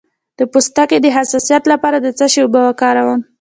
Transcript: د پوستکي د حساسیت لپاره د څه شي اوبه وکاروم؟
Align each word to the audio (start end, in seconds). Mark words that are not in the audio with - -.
د 0.39 0.41
پوستکي 0.51 0.97
د 1.01 1.07
حساسیت 1.17 1.63
لپاره 1.71 1.97
د 2.01 2.07
څه 2.17 2.25
شي 2.31 2.39
اوبه 2.43 2.61
وکاروم؟ 2.65 3.19